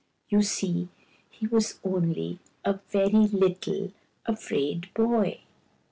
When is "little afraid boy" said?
3.27-5.41